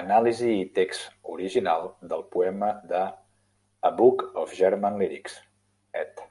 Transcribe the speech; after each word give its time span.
Anàlisi 0.00 0.50
i 0.58 0.66
text 0.78 1.06
original 1.36 1.88
del 2.12 2.22
poema 2.36 2.68
de 2.92 3.02
"A 3.90 3.92
Book 4.02 4.22
of 4.44 4.54
German 4.60 5.00
Lyrics", 5.02 5.42
ed. 6.04 6.26